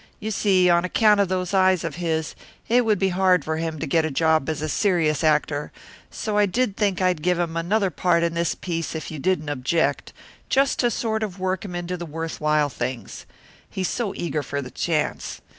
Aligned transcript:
You 0.19 0.31
see, 0.31 0.67
on 0.67 0.83
account 0.83 1.19
of 1.19 1.27
those 1.29 1.53
eyes 1.53 1.83
of 1.83 1.97
his, 1.97 2.33
it 2.67 2.85
would 2.85 2.97
be 2.97 3.09
hard 3.09 3.45
for 3.45 3.57
him 3.57 3.77
to 3.77 3.85
get 3.85 4.03
a 4.03 4.09
job 4.09 4.49
as 4.49 4.63
a 4.63 4.67
serious 4.67 5.23
actor, 5.23 5.71
so 6.09 6.39
I 6.39 6.47
did 6.47 6.75
think 6.75 6.99
I'd 6.99 7.21
give 7.21 7.37
him 7.37 7.55
another 7.55 7.91
part 7.91 8.23
in 8.23 8.33
this 8.33 8.55
piece 8.55 8.95
if 8.95 9.11
you 9.11 9.19
didn't 9.19 9.49
object, 9.49 10.11
just 10.49 10.79
to 10.79 10.89
sort 10.89 11.21
of 11.21 11.37
work 11.37 11.63
him 11.65 11.75
into 11.75 11.97
the 11.97 12.07
worth 12.07 12.41
while 12.41 12.67
things. 12.69 13.27
He's 13.69 13.89
so 13.89 14.15
eager 14.15 14.41
for 14.41 14.59
the 14.59 14.71
chance. 14.71 15.39